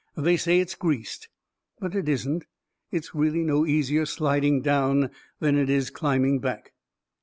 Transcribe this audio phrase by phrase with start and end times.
[0.17, 1.29] "They say it's greased.
[1.79, 2.45] But it isn't.
[2.89, 6.73] It's really no easier sliding down than it is climbing back."